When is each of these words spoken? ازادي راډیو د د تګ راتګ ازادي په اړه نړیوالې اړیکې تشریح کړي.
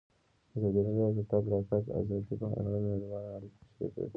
ازادي 0.55 0.79
راډیو 0.85 1.07
د 1.15 1.17
د 1.17 1.19
تګ 1.31 1.43
راتګ 1.53 1.83
ازادي 1.99 2.33
په 2.39 2.45
اړه 2.65 2.77
نړیوالې 2.89 3.29
اړیکې 3.35 3.61
تشریح 3.67 3.89
کړي. 3.93 4.07